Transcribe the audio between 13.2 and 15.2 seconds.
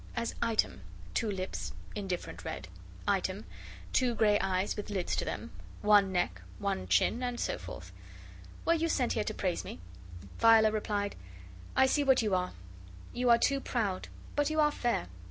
are too proud, but you are fair.